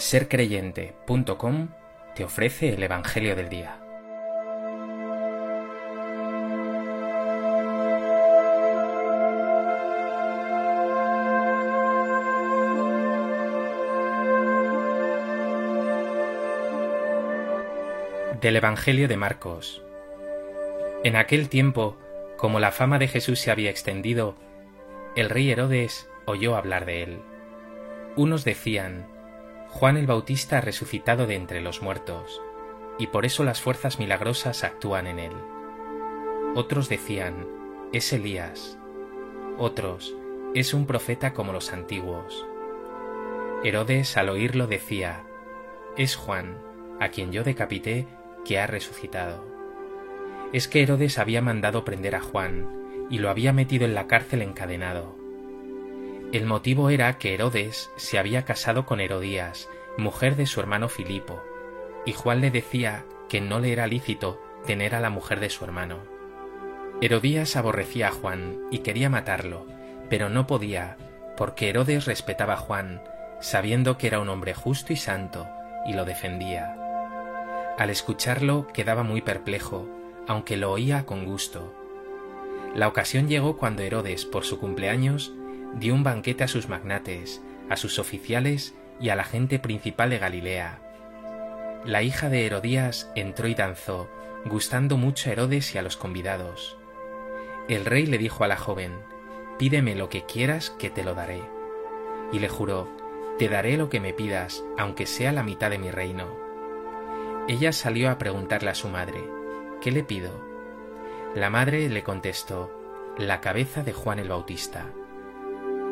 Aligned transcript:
sercreyente.com 0.00 1.68
te 2.14 2.24
ofrece 2.24 2.70
el 2.70 2.82
Evangelio 2.82 3.34
del 3.34 3.48
Día. 3.48 3.80
Del 18.40 18.56
Evangelio 18.56 19.08
de 19.08 19.16
Marcos. 19.16 19.82
En 21.02 21.16
aquel 21.16 21.48
tiempo, 21.48 21.96
como 22.36 22.60
la 22.60 22.70
fama 22.70 22.98
de 22.98 23.08
Jesús 23.08 23.40
se 23.40 23.50
había 23.50 23.70
extendido, 23.70 24.36
el 25.16 25.28
rey 25.28 25.50
Herodes 25.50 26.08
oyó 26.24 26.56
hablar 26.56 26.86
de 26.86 27.02
él. 27.02 27.18
Unos 28.14 28.44
decían, 28.44 29.17
Juan 29.70 29.96
el 29.96 30.06
Bautista 30.06 30.58
ha 30.58 30.60
resucitado 30.60 31.26
de 31.26 31.36
entre 31.36 31.60
los 31.60 31.82
muertos, 31.82 32.40
y 32.98 33.08
por 33.08 33.26
eso 33.26 33.44
las 33.44 33.60
fuerzas 33.60 33.98
milagrosas 33.98 34.64
actúan 34.64 35.06
en 35.06 35.18
él. 35.18 35.32
Otros 36.54 36.88
decían, 36.88 37.46
es 37.92 38.12
Elías. 38.12 38.78
Otros, 39.58 40.16
es 40.54 40.72
un 40.74 40.86
profeta 40.86 41.34
como 41.34 41.52
los 41.52 41.72
antiguos. 41.72 42.46
Herodes 43.62 44.16
al 44.16 44.30
oírlo 44.30 44.66
decía, 44.66 45.24
es 45.96 46.16
Juan, 46.16 46.58
a 46.98 47.10
quien 47.10 47.30
yo 47.30 47.44
decapité 47.44 48.06
que 48.44 48.58
ha 48.58 48.66
resucitado. 48.66 49.44
Es 50.52 50.66
que 50.66 50.82
Herodes 50.82 51.18
había 51.18 51.42
mandado 51.42 51.84
prender 51.84 52.16
a 52.16 52.20
Juan 52.20 53.06
y 53.10 53.18
lo 53.18 53.28
había 53.28 53.52
metido 53.52 53.84
en 53.84 53.94
la 53.94 54.06
cárcel 54.06 54.42
encadenado. 54.42 55.14
El 56.30 56.44
motivo 56.44 56.90
era 56.90 57.16
que 57.16 57.32
Herodes 57.32 57.90
se 57.96 58.18
había 58.18 58.44
casado 58.44 58.84
con 58.84 59.00
Herodías, 59.00 59.70
mujer 59.96 60.36
de 60.36 60.44
su 60.44 60.60
hermano 60.60 60.90
Filipo, 60.90 61.42
y 62.04 62.12
Juan 62.12 62.42
le 62.42 62.50
decía 62.50 63.06
que 63.30 63.40
no 63.40 63.60
le 63.60 63.72
era 63.72 63.86
lícito 63.86 64.38
tener 64.66 64.94
a 64.94 65.00
la 65.00 65.08
mujer 65.08 65.40
de 65.40 65.48
su 65.48 65.64
hermano. 65.64 66.00
Herodías 67.00 67.56
aborrecía 67.56 68.08
a 68.08 68.12
Juan 68.12 68.58
y 68.70 68.80
quería 68.80 69.08
matarlo, 69.08 69.66
pero 70.10 70.28
no 70.28 70.46
podía, 70.46 70.98
porque 71.34 71.70
Herodes 71.70 72.04
respetaba 72.04 72.54
a 72.54 72.58
Juan, 72.58 73.02
sabiendo 73.40 73.96
que 73.96 74.08
era 74.08 74.20
un 74.20 74.28
hombre 74.28 74.52
justo 74.52 74.92
y 74.92 74.96
santo, 74.96 75.48
y 75.86 75.94
lo 75.94 76.04
defendía. 76.04 76.76
Al 77.78 77.88
escucharlo 77.88 78.66
quedaba 78.66 79.02
muy 79.02 79.22
perplejo, 79.22 79.88
aunque 80.26 80.58
lo 80.58 80.72
oía 80.72 81.06
con 81.06 81.24
gusto. 81.24 81.72
La 82.74 82.86
ocasión 82.86 83.28
llegó 83.28 83.56
cuando 83.56 83.82
Herodes, 83.82 84.26
por 84.26 84.44
su 84.44 84.58
cumpleaños, 84.58 85.32
dio 85.74 85.94
un 85.94 86.02
banquete 86.02 86.44
a 86.44 86.48
sus 86.48 86.68
magnates, 86.68 87.42
a 87.68 87.76
sus 87.76 87.98
oficiales 87.98 88.74
y 89.00 89.10
a 89.10 89.16
la 89.16 89.24
gente 89.24 89.58
principal 89.58 90.10
de 90.10 90.18
Galilea. 90.18 90.80
La 91.84 92.02
hija 92.02 92.28
de 92.28 92.46
Herodías 92.46 93.10
entró 93.14 93.48
y 93.48 93.54
danzó, 93.54 94.08
gustando 94.44 94.96
mucho 94.96 95.28
a 95.28 95.32
Herodes 95.32 95.74
y 95.74 95.78
a 95.78 95.82
los 95.82 95.96
convidados. 95.96 96.76
El 97.68 97.84
rey 97.84 98.06
le 98.06 98.18
dijo 98.18 98.44
a 98.44 98.48
la 98.48 98.56
joven, 98.56 98.92
Pídeme 99.58 99.94
lo 99.94 100.08
que 100.08 100.24
quieras 100.24 100.70
que 100.70 100.90
te 100.90 101.04
lo 101.04 101.14
daré. 101.14 101.42
Y 102.32 102.38
le 102.38 102.48
juró, 102.48 102.88
Te 103.38 103.48
daré 103.48 103.76
lo 103.76 103.90
que 103.90 104.00
me 104.00 104.12
pidas, 104.12 104.64
aunque 104.76 105.06
sea 105.06 105.32
la 105.32 105.42
mitad 105.42 105.70
de 105.70 105.78
mi 105.78 105.90
reino. 105.90 106.26
Ella 107.48 107.72
salió 107.72 108.10
a 108.10 108.18
preguntarle 108.18 108.70
a 108.70 108.74
su 108.74 108.88
madre, 108.88 109.24
¿qué 109.80 109.90
le 109.90 110.04
pido? 110.04 110.30
La 111.34 111.50
madre 111.50 111.88
le 111.88 112.02
contestó, 112.02 112.70
la 113.16 113.40
cabeza 113.40 113.82
de 113.82 113.92
Juan 113.92 114.18
el 114.18 114.28
Bautista. 114.28 114.86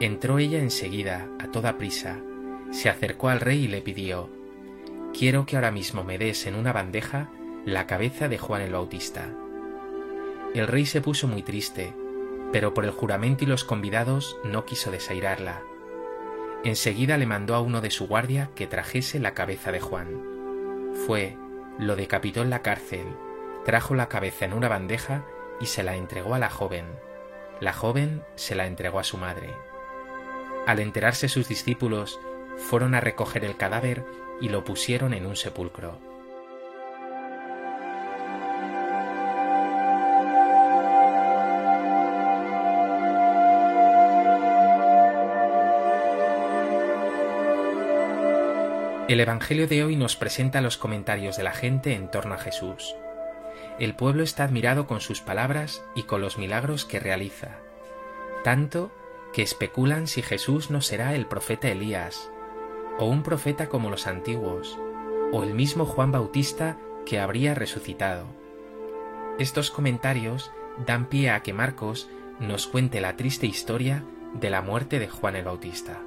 Entró 0.00 0.38
ella 0.38 0.58
enseguida, 0.60 1.28
a 1.38 1.48
toda 1.48 1.76
prisa, 1.76 2.20
se 2.70 2.88
acercó 2.88 3.28
al 3.28 3.40
rey 3.40 3.64
y 3.64 3.68
le 3.68 3.82
pidió, 3.82 4.30
quiero 5.12 5.44
que 5.44 5.56
ahora 5.56 5.70
mismo 5.70 6.04
me 6.04 6.16
des 6.16 6.46
en 6.46 6.54
una 6.54 6.72
bandeja 6.72 7.28
la 7.66 7.86
cabeza 7.86 8.28
de 8.28 8.38
Juan 8.38 8.62
el 8.62 8.72
Bautista. 8.72 9.28
El 10.54 10.66
rey 10.66 10.86
se 10.86 11.02
puso 11.02 11.28
muy 11.28 11.42
triste, 11.42 11.92
pero 12.50 12.72
por 12.72 12.86
el 12.86 12.92
juramento 12.92 13.44
y 13.44 13.46
los 13.46 13.64
convidados 13.64 14.38
no 14.42 14.64
quiso 14.64 14.90
desairarla. 14.90 15.60
Enseguida 16.64 17.18
le 17.18 17.26
mandó 17.26 17.54
a 17.54 17.60
uno 17.60 17.82
de 17.82 17.90
su 17.90 18.06
guardia 18.06 18.50
que 18.54 18.66
trajese 18.66 19.18
la 19.18 19.34
cabeza 19.34 19.70
de 19.70 19.80
Juan. 19.80 20.22
Fue, 21.06 21.36
lo 21.78 21.94
decapitó 21.94 22.40
en 22.40 22.48
la 22.48 22.62
cárcel, 22.62 23.06
trajo 23.66 23.94
la 23.94 24.08
cabeza 24.08 24.46
en 24.46 24.54
una 24.54 24.68
bandeja 24.68 25.26
y 25.60 25.66
se 25.66 25.82
la 25.82 25.96
entregó 25.96 26.34
a 26.34 26.38
la 26.38 26.48
joven. 26.48 26.86
La 27.60 27.74
joven 27.74 28.22
se 28.36 28.54
la 28.54 28.66
entregó 28.66 28.98
a 28.98 29.04
su 29.04 29.18
madre. 29.18 29.50
Al 30.70 30.78
enterarse 30.78 31.28
sus 31.28 31.48
discípulos, 31.48 32.20
fueron 32.56 32.94
a 32.94 33.00
recoger 33.00 33.44
el 33.44 33.56
cadáver 33.56 34.04
y 34.40 34.50
lo 34.50 34.62
pusieron 34.62 35.14
en 35.14 35.26
un 35.26 35.34
sepulcro. 35.34 35.98
El 49.08 49.18
Evangelio 49.18 49.66
de 49.66 49.82
hoy 49.82 49.96
nos 49.96 50.14
presenta 50.14 50.60
los 50.60 50.76
comentarios 50.76 51.36
de 51.36 51.42
la 51.42 51.50
gente 51.50 51.94
en 51.94 52.12
torno 52.12 52.34
a 52.34 52.38
Jesús. 52.38 52.94
El 53.80 53.96
pueblo 53.96 54.22
está 54.22 54.44
admirado 54.44 54.86
con 54.86 55.00
sus 55.00 55.20
palabras 55.20 55.82
y 55.96 56.04
con 56.04 56.20
los 56.20 56.38
milagros 56.38 56.84
que 56.84 57.00
realiza, 57.00 57.58
tanto 58.44 58.92
que 59.32 59.42
especulan 59.42 60.06
si 60.06 60.22
Jesús 60.22 60.70
no 60.70 60.80
será 60.80 61.14
el 61.14 61.26
profeta 61.26 61.68
Elías, 61.68 62.30
o 62.98 63.06
un 63.06 63.22
profeta 63.22 63.68
como 63.68 63.90
los 63.90 64.06
antiguos, 64.06 64.78
o 65.32 65.42
el 65.42 65.54
mismo 65.54 65.86
Juan 65.86 66.12
Bautista 66.12 66.78
que 67.06 67.20
habría 67.20 67.54
resucitado. 67.54 68.26
Estos 69.38 69.70
comentarios 69.70 70.50
dan 70.86 71.08
pie 71.08 71.30
a 71.30 71.42
que 71.42 71.52
Marcos 71.52 72.08
nos 72.38 72.66
cuente 72.66 73.00
la 73.00 73.16
triste 73.16 73.46
historia 73.46 74.04
de 74.34 74.50
la 74.50 74.62
muerte 74.62 74.98
de 74.98 75.08
Juan 75.08 75.36
el 75.36 75.44
Bautista. 75.44 76.00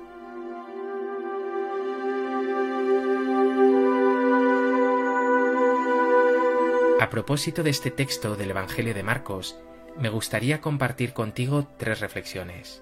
A 6.99 7.09
propósito 7.09 7.63
de 7.63 7.69
este 7.69 7.91
texto 7.91 8.35
del 8.35 8.51
Evangelio 8.51 8.93
de 8.93 9.03
Marcos, 9.03 9.59
me 9.99 10.09
gustaría 10.09 10.61
compartir 10.61 11.13
contigo 11.13 11.67
tres 11.77 11.99
reflexiones. 11.99 12.81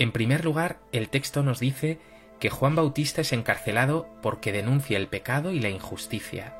En 0.00 0.12
primer 0.12 0.46
lugar, 0.46 0.78
el 0.92 1.10
texto 1.10 1.42
nos 1.42 1.60
dice 1.60 1.98
que 2.38 2.48
Juan 2.48 2.74
Bautista 2.74 3.20
es 3.20 3.34
encarcelado 3.34 4.08
porque 4.22 4.50
denuncia 4.50 4.96
el 4.96 5.08
pecado 5.08 5.52
y 5.52 5.60
la 5.60 5.68
injusticia. 5.68 6.56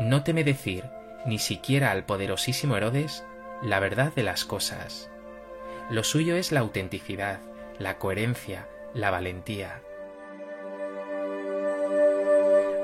No 0.00 0.24
teme 0.24 0.42
decir, 0.42 0.82
ni 1.26 1.38
siquiera 1.38 1.92
al 1.92 2.04
poderosísimo 2.04 2.76
Herodes, 2.76 3.24
la 3.62 3.78
verdad 3.78 4.12
de 4.16 4.24
las 4.24 4.44
cosas. 4.44 5.08
Lo 5.90 6.02
suyo 6.02 6.34
es 6.34 6.50
la 6.50 6.58
autenticidad, 6.58 7.38
la 7.78 7.98
coherencia, 7.98 8.66
la 8.94 9.12
valentía. 9.12 9.80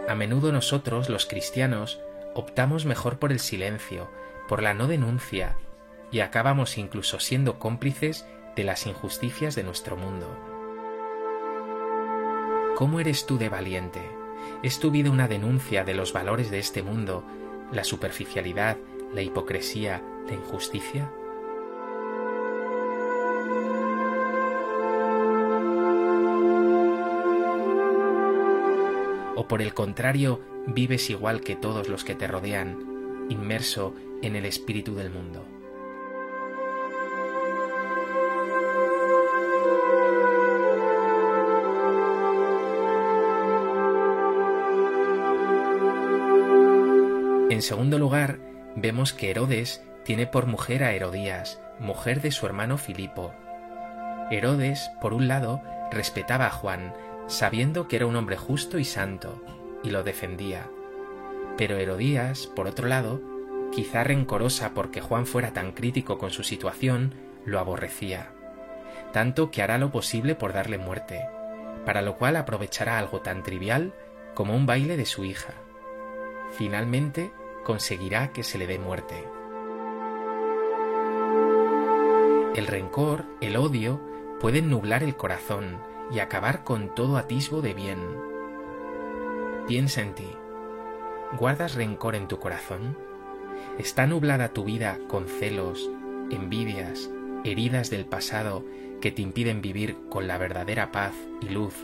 A 0.09 0.15
menudo 0.15 0.53
nosotros, 0.53 1.09
los 1.09 1.27
cristianos, 1.27 2.01
optamos 2.35 2.85
mejor 2.85 3.19
por 3.19 3.33
el 3.33 3.41
silencio, 3.41 4.13
por 4.47 4.63
la 4.63 4.75
no 4.75 4.87
denuncia, 4.87 5.57
y 6.13 6.21
acabamos 6.21 6.79
incluso 6.79 7.19
siendo 7.19 7.59
cómplices 7.59 8.27
las 8.65 8.87
injusticias 8.87 9.55
de 9.55 9.63
nuestro 9.63 9.97
mundo. 9.97 10.27
¿Cómo 12.77 13.01
eres 13.01 13.27
tú 13.27 13.39
de 13.39 13.49
valiente? 13.49 14.01
¿Es 14.63 14.81
tu 14.81 14.91
vida 14.91 15.11
una 15.11 15.29
denuncia 15.29 15.85
de 15.85 15.95
los 15.95 16.13
valores 16.13 16.51
de 16.51 16.59
este 16.59 16.83
mundo, 16.83 17.25
la 17.73 17.85
superficialidad, 17.85 18.77
la 19.13 19.23
hipocresía, 19.23 20.03
la 20.27 20.35
injusticia? 20.35 21.11
o 29.41 29.49
por 29.49 29.63
el 29.63 29.73
contrario 29.73 30.43
vives 30.67 31.09
igual 31.09 31.41
que 31.41 31.57
todos 31.57 31.89
los 31.89 32.05
que 32.05 32.15
te 32.15 32.27
rodean, 32.27 33.25
inmerso 33.31 33.95
en 34.21 34.37
el 34.37 34.45
espíritu 34.45 34.95
del 34.95 35.09
mundo. 35.09 35.47
En 47.61 47.65
segundo 47.65 47.99
lugar, 47.99 48.39
vemos 48.75 49.13
que 49.13 49.31
Herodes 49.31 49.85
tiene 50.03 50.27
por 50.27 50.47
mujer 50.47 50.83
a 50.83 50.93
Herodías, 50.93 51.61
mujer 51.79 52.23
de 52.23 52.31
su 52.31 52.47
hermano 52.47 52.79
Filipo. 52.79 53.35
Herodes, 54.31 54.91
por 55.03 55.13
un 55.13 55.29
lado, 55.29 55.61
respetaba 55.91 56.47
a 56.47 56.51
Juan, 56.51 56.95
sabiendo 57.27 57.87
que 57.87 57.97
era 57.97 58.07
un 58.07 58.17
hombre 58.17 58.39
justo 58.39 58.79
y 58.79 58.87
santo, 58.87 59.45
y 59.85 59.91
lo 59.91 60.03
defendía. 60.03 60.71
Pero 61.59 61.77
Herodías, 61.77 62.47
por 62.47 62.67
otro 62.67 62.89
lado, 62.89 63.21
quizá 63.73 64.05
rencorosa 64.05 64.71
porque 64.73 65.03
Juan 65.03 65.27
fuera 65.27 65.53
tan 65.53 65.73
crítico 65.73 66.17
con 66.17 66.31
su 66.31 66.45
situación, 66.45 67.13
lo 67.45 67.59
aborrecía, 67.59 68.33
tanto 69.13 69.51
que 69.51 69.61
hará 69.61 69.77
lo 69.77 69.93
posible 69.93 70.35
por 70.35 70.55
darle 70.55 70.79
muerte, 70.79 71.27
para 71.85 72.01
lo 72.01 72.17
cual 72.17 72.37
aprovechará 72.37 72.99
algo 72.99 73.21
tan 73.21 73.43
trivial 73.43 73.93
como 74.33 74.57
un 74.57 74.65
baile 74.65 74.97
de 74.97 75.05
su 75.05 75.27
hija. 75.27 75.53
Finalmente 76.53 77.33
conseguirá 77.65 78.33
que 78.33 78.43
se 78.43 78.59
le 78.59 78.67
dé 78.67 78.79
muerte. 78.79 79.25
El 82.55 82.67
rencor, 82.67 83.25
el 83.41 83.57
odio, 83.57 84.01
pueden 84.41 84.69
nublar 84.69 85.03
el 85.03 85.17
corazón 85.17 85.79
y 86.11 86.19
acabar 86.19 86.65
con 86.65 86.95
todo 86.95 87.17
atisbo 87.17 87.63
de 87.63 87.75
bien. 87.75 87.99
Piensa 89.69 90.03
en 90.03 90.15
ti. 90.15 90.29
¿Guardas 91.39 91.75
rencor 91.75 92.17
en 92.17 92.27
tu 92.27 92.41
corazón? 92.41 92.97
¿Está 93.79 94.07
nublada 94.07 94.53
tu 94.53 94.65
vida 94.65 94.99
con 95.07 95.27
celos, 95.29 95.89
envidias, 96.31 97.09
heridas 97.45 97.89
del 97.89 98.05
pasado 98.05 98.65
que 99.01 99.13
te 99.13 99.23
impiden 99.23 99.63
vivir 99.63 99.97
con 100.09 100.27
la 100.27 100.39
verdadera 100.39 100.91
paz 100.91 101.15
y 101.41 101.51
luz 101.51 101.75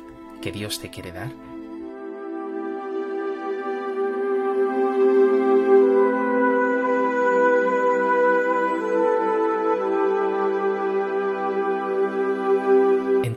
que 0.42 0.50
Dios 0.50 0.80
te 0.80 0.90
quiere 0.90 1.12
dar? 1.12 1.30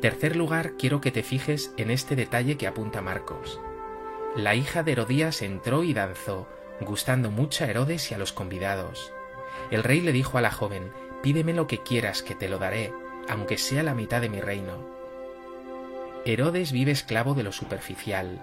Tercer 0.01 0.37
lugar, 0.37 0.73
quiero 0.77 1.01
que 1.01 1.11
te 1.11 1.23
fijes 1.23 1.73
en 1.75 1.91
este 1.91 2.15
detalle 2.15 2.57
que 2.57 2.67
apunta 2.67 3.01
Marcos. 3.01 3.59
La 4.33 4.55
hija 4.55 4.81
de 4.81 4.93
Herodías 4.93 5.41
entró 5.41 5.83
y 5.83 5.93
danzó, 5.93 6.47
gustando 6.79 7.31
mucho 7.31 7.65
a 7.65 7.67
Herodes 7.67 8.09
y 8.09 8.13
a 8.13 8.17
los 8.17 8.31
convidados. 8.31 9.11
El 9.71 9.83
rey 9.83 9.99
le 9.99 10.13
dijo 10.13 10.37
a 10.37 10.41
la 10.41 10.51
joven, 10.51 10.93
Pídeme 11.21 11.53
lo 11.53 11.67
que 11.67 11.79
quieras, 11.79 12.23
que 12.23 12.33
te 12.33 12.47
lo 12.47 12.59
daré, 12.59 12.93
aunque 13.27 13.57
sea 13.57 13.83
la 13.83 13.93
mitad 13.93 14.21
de 14.21 14.29
mi 14.29 14.39
reino. 14.39 14.87
Herodes 16.23 16.71
vive 16.71 16.91
esclavo 16.91 17.33
de 17.33 17.43
lo 17.43 17.51
superficial, 17.51 18.39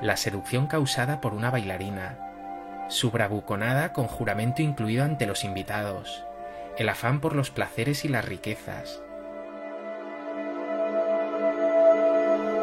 la 0.00 0.16
seducción 0.16 0.68
causada 0.68 1.20
por 1.20 1.34
una 1.34 1.50
bailarina, 1.50 2.86
su 2.88 3.10
bravuconada 3.10 3.92
con 3.92 4.06
juramento 4.06 4.62
incluido 4.62 5.04
ante 5.04 5.26
los 5.26 5.44
invitados, 5.44 6.24
el 6.78 6.88
afán 6.88 7.20
por 7.20 7.36
los 7.36 7.50
placeres 7.50 8.06
y 8.06 8.08
las 8.08 8.24
riquezas, 8.24 9.02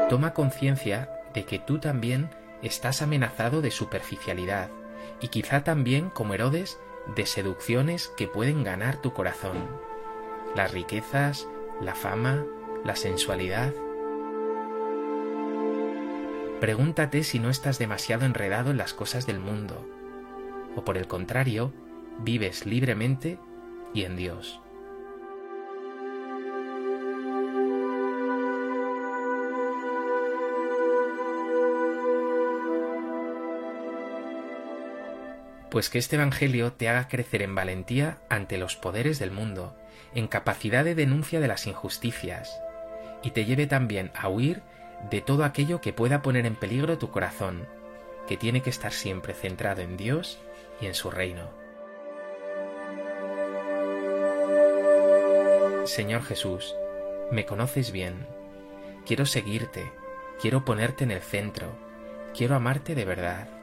Toma 0.10 0.34
conciencia 0.34 1.10
de 1.34 1.46
que 1.46 1.58
tú 1.58 1.80
también 1.80 2.30
estás 2.62 3.02
amenazado 3.02 3.62
de 3.62 3.72
superficialidad 3.72 4.70
y 5.20 5.30
quizá 5.30 5.64
también, 5.64 6.10
como 6.10 6.34
Herodes, 6.34 6.80
de 7.16 7.26
seducciones 7.26 8.12
que 8.16 8.28
pueden 8.28 8.64
ganar 8.64 9.02
tu 9.02 9.14
corazón. 9.14 9.68
Las 10.56 10.72
riquezas, 10.72 11.48
la 11.82 11.96
fama, 11.96 12.46
la 12.84 12.96
sensualidad. 12.96 13.74
Pregúntate 16.60 17.24
si 17.24 17.40
no 17.40 17.50
estás 17.50 17.80
demasiado 17.80 18.26
enredado 18.26 18.72
en 18.72 18.78
las 18.78 18.94
cosas 18.94 19.26
del 19.26 19.40
mundo, 19.40 19.88
o 20.76 20.86
por 20.86 20.98
el 20.98 21.08
contrario, 21.08 21.74
vives 22.20 22.66
libremente 22.66 23.40
y 23.94 24.04
en 24.04 24.16
Dios. 24.16 24.62
Pues 35.76 35.90
que 35.90 35.98
este 35.98 36.16
Evangelio 36.16 36.72
te 36.72 36.88
haga 36.88 37.10
crecer 37.10 37.42
en 37.42 37.54
valentía 37.54 38.20
ante 38.30 38.58
los 38.58 38.78
poderes 38.78 39.20
del 39.20 39.32
mundo, 39.32 39.76
en 40.14 40.30
capacidad 40.30 40.86
de 40.86 40.96
denuncia 40.96 41.42
de 41.42 41.50
las 41.50 41.68
injusticias, 41.68 42.62
y 43.24 43.32
te 43.32 43.44
lleve 43.44 43.68
también 43.68 44.10
a 44.16 44.30
huir 44.30 44.62
de 45.12 45.20
todo 45.20 45.44
aquello 45.44 45.82
que 45.82 45.92
pueda 45.92 46.22
poner 46.22 46.46
en 46.46 46.56
peligro 46.56 46.98
tu 46.98 47.12
corazón, 47.12 47.68
que 48.26 48.38
tiene 48.38 48.62
que 48.62 48.70
estar 48.70 48.94
siempre 48.94 49.34
centrado 49.34 49.82
en 49.82 49.98
Dios 49.98 50.40
y 50.80 50.86
en 50.86 50.94
su 50.94 51.12
reino. 51.12 51.50
Señor 55.84 56.24
Jesús, 56.24 56.74
me 57.34 57.46
conoces 57.46 57.92
bien, 57.92 58.26
quiero 59.06 59.26
seguirte, 59.26 59.92
quiero 60.42 60.64
ponerte 60.64 61.04
en 61.04 61.12
el 61.12 61.22
centro, 61.22 61.76
quiero 62.34 62.56
amarte 62.56 62.96
de 62.96 63.04
verdad 63.04 63.55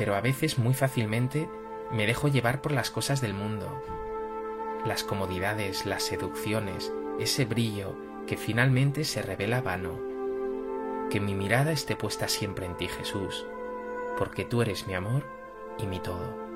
pero 0.00 0.14
a 0.14 0.22
veces 0.22 0.58
muy 0.58 0.72
fácilmente 0.72 1.46
me 1.92 2.06
dejo 2.06 2.28
llevar 2.28 2.62
por 2.62 2.72
las 2.72 2.90
cosas 2.90 3.20
del 3.20 3.34
mundo, 3.34 3.82
las 4.86 5.04
comodidades, 5.04 5.84
las 5.84 6.04
seducciones, 6.04 6.90
ese 7.18 7.44
brillo 7.44 7.94
que 8.26 8.38
finalmente 8.38 9.04
se 9.04 9.20
revela 9.20 9.60
vano. 9.60 10.00
Que 11.10 11.20
mi 11.20 11.34
mirada 11.34 11.70
esté 11.70 11.96
puesta 11.96 12.28
siempre 12.28 12.64
en 12.64 12.78
ti, 12.78 12.88
Jesús, 12.88 13.44
porque 14.16 14.46
tú 14.46 14.62
eres 14.62 14.86
mi 14.86 14.94
amor 14.94 15.22
y 15.76 15.86
mi 15.86 16.00
todo. 16.00 16.49